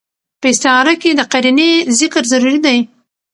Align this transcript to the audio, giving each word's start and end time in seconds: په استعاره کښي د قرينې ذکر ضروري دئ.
په 0.41 0.47
استعاره 0.53 0.93
کښي 1.01 1.11
د 1.15 1.21
قرينې 1.31 1.71
ذکر 1.99 2.23
ضروري 2.31 2.59
دئ. 2.65 2.79